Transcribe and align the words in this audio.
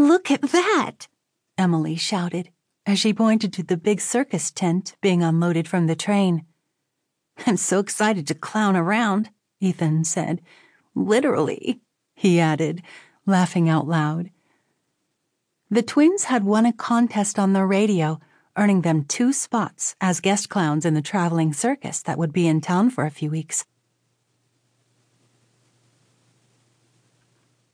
Look 0.00 0.30
at 0.30 0.40
that! 0.40 1.08
Emily 1.58 1.94
shouted 1.94 2.48
as 2.86 2.98
she 2.98 3.12
pointed 3.12 3.52
to 3.52 3.62
the 3.62 3.76
big 3.76 4.00
circus 4.00 4.50
tent 4.50 4.96
being 5.02 5.22
unloaded 5.22 5.68
from 5.68 5.88
the 5.88 5.94
train. 5.94 6.46
I'm 7.46 7.58
so 7.58 7.80
excited 7.80 8.26
to 8.28 8.34
clown 8.34 8.76
around, 8.76 9.28
Ethan 9.60 10.04
said. 10.04 10.40
Literally, 10.94 11.82
he 12.14 12.40
added, 12.40 12.82
laughing 13.26 13.68
out 13.68 13.86
loud. 13.86 14.30
The 15.68 15.82
twins 15.82 16.24
had 16.24 16.44
won 16.44 16.64
a 16.64 16.72
contest 16.72 17.38
on 17.38 17.52
the 17.52 17.66
radio, 17.66 18.20
earning 18.56 18.80
them 18.80 19.04
two 19.04 19.34
spots 19.34 19.96
as 20.00 20.20
guest 20.20 20.48
clowns 20.48 20.86
in 20.86 20.94
the 20.94 21.02
traveling 21.02 21.52
circus 21.52 22.00
that 22.04 22.16
would 22.16 22.32
be 22.32 22.46
in 22.46 22.62
town 22.62 22.88
for 22.88 23.04
a 23.04 23.10
few 23.10 23.30
weeks. 23.30 23.66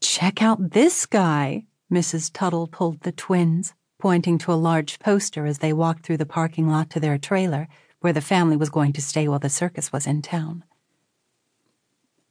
Check 0.01 0.43
out 0.43 0.71
this 0.73 1.07
guy, 1.07 1.67
Mrs. 1.91 2.31
Tuttle 2.33 2.67
pulled 2.67 3.01
the 3.01 3.13
twins, 3.13 3.75
pointing 3.99 4.39
to 4.39 4.53
a 4.53 4.55
large 4.55 4.99
poster 4.99 5.47
as 5.47 5.59
they 5.59 5.73
walked 5.73 6.05
through 6.05 6.17
the 6.17 6.27
parking 6.27 6.69
lot 6.69 6.91
to 6.91 7.01
their 7.01 7.19
trailer, 7.19 7.69
where 8.01 8.13
the 8.13 8.21
family 8.21 8.57
was 8.57 8.71
going 8.71 8.93
to 8.93 9.03
stay 9.03 9.29
while 9.29 9.39
the 9.39 9.49
circus 9.49 9.93
was 9.93 10.07
in 10.07 10.23
town. 10.23 10.65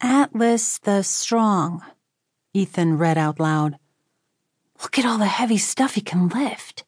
Atlas 0.02 0.77
the 0.79 1.03
Strong, 1.03 1.81
Ethan 2.53 2.98
read 2.98 3.17
out 3.17 3.39
loud. 3.39 3.77
Look 4.81 4.99
at 4.99 5.05
all 5.05 5.17
the 5.17 5.26
heavy 5.26 5.57
stuff 5.57 5.95
he 5.95 6.01
can 6.01 6.27
lift. 6.27 6.84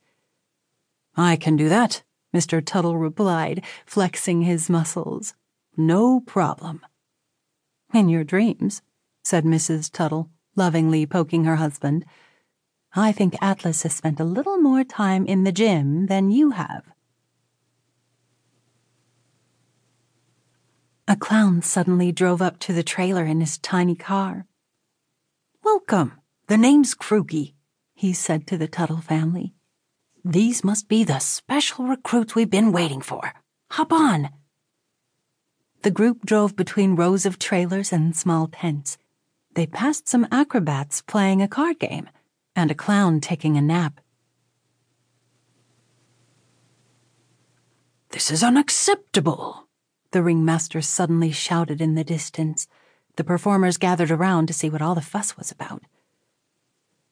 I 1.16 1.36
can 1.36 1.56
do 1.56 1.70
that, 1.70 2.04
Mr. 2.34 2.64
Tuttle 2.64 2.98
replied, 2.98 3.64
flexing 3.86 4.42
his 4.42 4.70
muscles. 4.70 5.34
No 5.76 6.20
problem. 6.20 6.86
In 7.94 8.10
your 8.10 8.24
dreams, 8.24 8.82
said 9.24 9.46
Mrs. 9.46 9.92
Tuttle, 9.92 10.30
lovingly 10.56 11.06
poking 11.06 11.46
her 11.46 11.56
husband. 11.56 12.06
I 12.96 13.12
think 13.12 13.36
Atlas 13.42 13.84
has 13.84 13.94
spent 13.94 14.20
a 14.20 14.24
little 14.24 14.58
more 14.58 14.84
time 14.84 15.26
in 15.26 15.44
the 15.44 15.52
gym 15.52 16.08
than 16.08 16.32
you 16.32 16.52
have. 16.52 16.84
A 21.08 21.16
clown 21.16 21.62
suddenly 21.62 22.12
drove 22.12 22.42
up 22.42 22.60
to 22.60 22.74
the 22.74 22.84
trailer 22.84 23.26
in 23.26 23.40
his 23.40 23.58
tiny 23.58 23.96
car. 23.96 24.46
Welcome. 25.64 26.14
The 26.48 26.58
name's 26.58 26.96
Krugy, 26.96 27.54
he 27.94 28.14
said 28.14 28.48
to 28.48 28.58
the 28.58 28.68
Tuttle 28.68 29.02
family. 29.02 29.54
These 30.26 30.64
must 30.64 30.90
be 30.90 31.04
the 31.04 31.20
special 31.20 31.86
recruits 31.86 32.36
we've 32.36 32.50
been 32.50 32.72
waiting 32.72 33.02
for. 33.02 33.34
Hop 33.72 33.94
on. 33.94 34.30
The 35.84 35.92
group 35.92 36.26
drove 36.26 36.56
between 36.56 36.96
rows 36.96 37.26
of 37.26 37.40
trailers 37.40 37.94
and 37.94 38.16
small 38.16 38.48
tents. 38.48 38.98
They 39.56 39.66
passed 39.66 40.08
some 40.08 40.28
acrobats 40.32 41.02
playing 41.02 41.42
a 41.42 41.48
card 41.48 41.80
game 41.80 42.10
and 42.58 42.72
a 42.72 42.76
clown 42.76 43.22
taking 43.22 43.56
a 43.56 43.62
nap. 43.62 44.02
This 48.10 48.32
is 48.32 48.44
unacceptable, 48.44 49.68
the 50.10 50.24
ringmaster 50.24 50.82
suddenly 50.82 51.32
shouted 51.32 51.80
in 51.82 51.94
the 51.94 52.04
distance. 52.04 52.68
The 53.16 53.24
performers 53.24 53.78
gathered 53.78 54.10
around 54.10 54.48
to 54.48 54.54
see 54.54 54.72
what 54.72 54.82
all 54.82 54.96
the 54.96 55.02
fuss 55.02 55.38
was 55.38 55.52
about. 55.52 55.84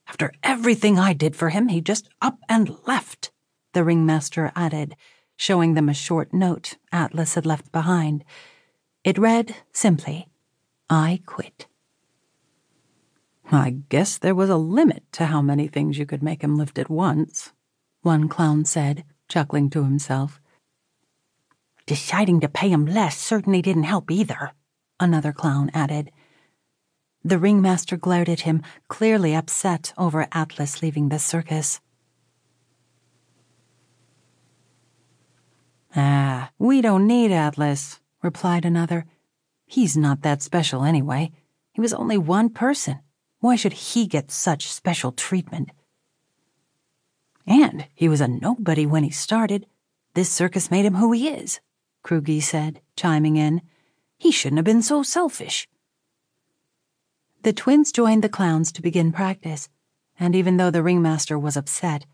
After 0.08 0.34
everything 0.42 0.98
I 0.98 1.14
did 1.14 1.36
for 1.36 1.50
him, 1.50 1.68
he 1.68 1.80
just 1.80 2.10
up 2.24 2.40
and 2.50 2.76
left, 2.88 3.32
the 3.74 3.84
ringmaster 3.84 4.52
added, 4.56 4.96
showing 5.38 5.76
them 5.76 5.90
a 5.90 5.94
short 5.94 6.34
note 6.34 6.78
Atlas 6.92 7.36
had 7.36 7.46
left 7.46 7.72
behind. 7.72 8.26
It 9.04 9.20
read 9.20 9.56
simply, 9.72 10.28
I 10.90 11.22
quit. 11.28 11.68
I 13.52 13.78
guess 13.90 14.18
there 14.18 14.36
was 14.36 14.50
a 14.50 14.58
limit 14.58 15.04
to 15.14 15.28
how 15.28 15.42
many 15.42 15.68
things 15.68 15.98
you 15.98 16.06
could 16.06 16.24
make 16.24 16.44
him 16.44 16.58
lift 16.58 16.80
at 16.80 16.90
once, 16.90 17.54
one 18.02 18.28
clown 18.28 18.66
said, 18.66 19.04
chuckling 19.28 19.70
to 19.72 19.84
himself. 19.84 20.42
Deciding 21.86 22.40
to 22.40 22.50
pay 22.50 22.70
him 22.70 22.86
less 22.86 23.18
certainly 23.18 23.62
didn't 23.62 23.84
help 23.84 24.10
either, 24.10 24.52
another 25.00 25.32
clown 25.32 25.70
added. 25.74 26.12
The 27.24 27.38
ringmaster 27.38 27.98
glared 27.98 28.30
at 28.30 28.42
him, 28.42 28.64
clearly 28.88 29.36
upset 29.36 29.94
over 29.98 30.28
Atlas 30.32 30.82
leaving 30.82 31.10
the 31.10 31.20
circus. 31.20 31.80
Ah, 35.96 36.52
we 36.58 36.82
don't 36.82 37.08
need 37.08 37.32
Atlas, 37.32 38.00
replied 38.22 38.66
another. 38.66 39.06
He's 39.66 39.96
not 39.96 40.22
that 40.22 40.42
special 40.42 40.84
anyway. 40.84 41.32
He 41.74 41.82
was 41.82 41.94
only 41.94 42.18
one 42.18 42.50
person. 42.50 43.00
Why 43.46 43.56
should 43.56 43.74
he 43.74 44.08
get 44.08 44.32
such 44.32 44.74
special 44.74 45.12
treatment? 45.12 45.70
And 47.46 47.86
he 47.94 48.10
was 48.10 48.20
a 48.20 48.28
nobody 48.28 48.88
when 48.88 49.04
he 49.04 49.12
started. 49.12 49.68
This 50.16 50.32
circus 50.32 50.72
made 50.72 50.84
him 50.84 50.96
who 50.96 51.12
he 51.12 51.30
is, 51.30 51.60
Krugy 52.04 52.42
said, 52.42 52.82
chiming 52.98 53.36
in. 53.38 53.62
He 54.18 54.32
shouldn't 54.32 54.58
have 54.58 54.66
been 54.66 54.82
so 54.82 55.04
selfish. 55.04 55.68
The 57.44 57.54
twins 57.54 57.92
joined 57.92 58.24
the 58.24 58.30
clowns 58.30 58.72
to 58.72 58.82
begin 58.82 59.12
practice, 59.12 59.70
and 60.20 60.36
even 60.36 60.58
though 60.58 60.72
the 60.72 60.82
ringmaster 60.82 61.38
was 61.38 61.56
upset, 61.56 62.08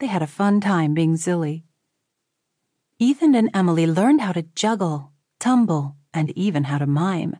they 0.00 0.08
had 0.08 0.20
a 0.20 0.26
fun 0.26 0.60
time 0.60 0.92
being 0.92 1.16
silly. 1.16 1.64
Ethan 2.98 3.34
and 3.34 3.48
Emily 3.54 3.86
learned 3.86 4.20
how 4.20 4.32
to 4.32 4.50
juggle, 4.54 5.12
tumble, 5.38 5.96
and 6.12 6.30
even 6.36 6.64
how 6.64 6.76
to 6.76 6.86
mime. 6.86 7.38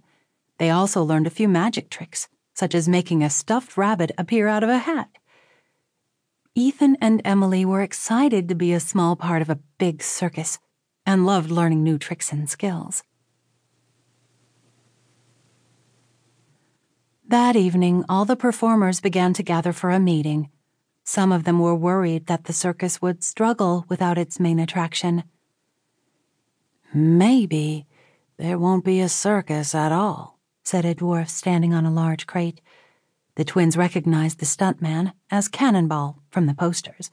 They 0.57 0.71
also 0.71 1.03
learned 1.03 1.27
a 1.27 1.37
few 1.39 1.47
magic 1.47 1.91
tricks, 1.91 2.27
such 2.55 2.75
as 2.75 2.89
making 2.89 3.23
a 3.23 3.31
stuffed 3.31 3.77
rabbit 3.77 4.13
appear 4.17 4.49
out 4.49 4.63
of 4.63 4.71
a 4.71 4.79
hat. 4.79 5.11
Ethan 6.55 6.97
and 7.01 7.21
Emily 7.25 7.65
were 7.65 7.83
excited 7.83 8.49
to 8.49 8.55
be 8.55 8.73
a 8.73 8.81
small 8.81 9.17
part 9.17 9.43
of 9.43 9.51
a 9.51 9.59
big 9.79 10.03
circus 10.03 10.59
and 11.05 11.27
loved 11.27 11.51
learning 11.51 11.83
new 11.83 11.99
tricks 11.99 12.33
and 12.33 12.49
skills. 12.49 13.03
That 17.27 17.57
evening, 17.57 18.05
all 18.09 18.25
the 18.25 18.37
performers 18.37 19.01
began 19.01 19.33
to 19.35 19.43
gather 19.43 19.73
for 19.73 19.91
a 19.91 19.99
meeting. 19.99 20.51
Some 21.03 21.33
of 21.33 21.45
them 21.45 21.59
were 21.59 21.75
worried 21.75 22.27
that 22.27 22.45
the 22.45 22.53
circus 22.53 23.03
would 23.03 23.25
struggle 23.25 23.85
without 23.89 24.19
its 24.19 24.39
main 24.39 24.59
attraction. 24.59 25.25
Maybe 26.93 27.87
there 28.37 28.59
won't 28.59 28.85
be 28.85 29.01
a 29.01 29.09
circus 29.09 29.75
at 29.75 29.91
all, 29.91 30.34
said 30.65 30.85
a 30.85 30.95
dwarf 30.95 31.29
standing 31.29 31.73
on 31.73 31.87
a 31.87 31.93
large 31.93 32.27
crate. 32.27 32.61
The 33.37 33.45
twins 33.45 33.77
recognized 33.77 34.39
the 34.39 34.47
stuntman 34.47 35.13
as 35.31 35.49
Cannonball 35.49 36.23
from 36.31 36.47
the 36.47 36.55
posters. 36.55 37.11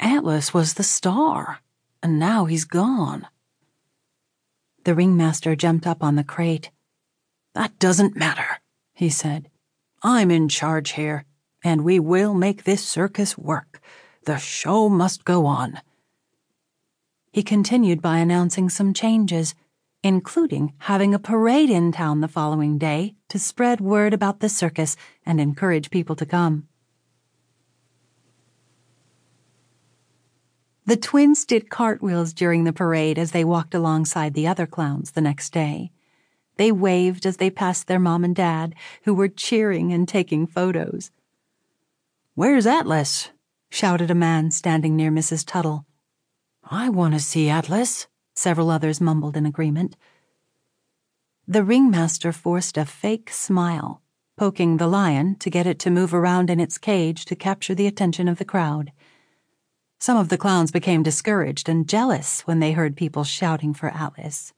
Atlas 0.00 0.54
was 0.54 0.74
the 0.74 0.82
star, 0.82 1.60
and 2.02 2.18
now 2.18 2.46
he's 2.46 2.64
gone. 2.64 3.26
The 4.84 4.94
ringmaster 4.94 5.54
jumped 5.54 5.86
up 5.86 6.02
on 6.02 6.16
the 6.16 6.24
crate. 6.24 6.70
That 7.54 7.78
doesn't 7.78 8.16
matter 8.16 8.62
he 8.94 9.10
said. 9.10 9.50
I'm 10.02 10.30
in 10.30 10.48
charge 10.48 10.92
here, 10.92 11.24
and 11.64 11.84
we 11.84 11.98
will 11.98 12.34
make 12.34 12.64
this 12.64 12.84
circus 12.84 13.36
work. 13.36 13.80
The 14.26 14.36
show 14.36 14.88
must 14.88 15.24
go 15.24 15.46
on. 15.46 15.80
He 17.32 17.42
continued 17.42 18.02
by 18.02 18.18
announcing 18.18 18.68
some 18.68 18.94
changes, 18.94 19.54
including 20.02 20.72
having 20.78 21.14
a 21.14 21.18
parade 21.18 21.70
in 21.70 21.92
town 21.92 22.20
the 22.20 22.28
following 22.28 22.78
day 22.78 23.14
to 23.28 23.38
spread 23.38 23.80
word 23.80 24.12
about 24.12 24.40
the 24.40 24.48
circus 24.48 24.96
and 25.24 25.40
encourage 25.40 25.90
people 25.90 26.16
to 26.16 26.26
come. 26.26 26.66
The 30.84 30.96
twins 30.96 31.44
did 31.44 31.70
cartwheels 31.70 32.32
during 32.32 32.64
the 32.64 32.72
parade 32.72 33.16
as 33.16 33.30
they 33.30 33.44
walked 33.44 33.74
alongside 33.74 34.34
the 34.34 34.48
other 34.48 34.66
clowns 34.66 35.12
the 35.12 35.20
next 35.20 35.50
day. 35.50 35.92
They 36.56 36.72
waved 36.72 37.24
as 37.24 37.36
they 37.36 37.50
passed 37.50 37.86
their 37.86 38.00
mom 38.00 38.24
and 38.24 38.34
dad, 38.34 38.74
who 39.04 39.14
were 39.14 39.28
cheering 39.28 39.92
and 39.92 40.08
taking 40.08 40.46
photos. 40.46 41.10
Where's 42.34 42.66
Atlas? 42.66 43.30
shouted 43.70 44.10
a 44.10 44.14
man 44.14 44.50
standing 44.50 44.96
near 44.96 45.10
Mrs. 45.10 45.46
Tuttle. 45.46 45.86
I 46.64 46.88
want 46.88 47.14
to 47.14 47.20
see 47.20 47.48
Atlas, 47.48 48.06
several 48.42 48.70
others 48.70 49.00
mumbled 49.00 49.36
in 49.36 49.46
agreement. 49.46 49.96
The 51.46 51.64
ringmaster 51.64 52.32
forced 52.32 52.76
a 52.76 52.84
fake 52.84 53.30
smile, 53.30 54.02
poking 54.36 54.76
the 54.76 54.88
lion 54.88 55.36
to 55.36 55.48
get 55.48 55.66
it 55.66 55.78
to 55.80 55.90
move 55.90 56.12
around 56.12 56.50
in 56.50 56.58
its 56.58 56.76
cage 56.76 57.24
to 57.26 57.36
capture 57.36 57.74
the 57.74 57.86
attention 57.86 58.26
of 58.26 58.38
the 58.38 58.44
crowd. 58.44 58.92
Some 60.00 60.16
of 60.16 60.28
the 60.28 60.38
clowns 60.38 60.72
became 60.72 61.04
discouraged 61.04 61.68
and 61.68 61.88
jealous 61.88 62.40
when 62.40 62.58
they 62.58 62.72
heard 62.72 62.96
people 62.96 63.22
shouting 63.22 63.72
for 63.72 63.88
Atlas. 63.88 64.52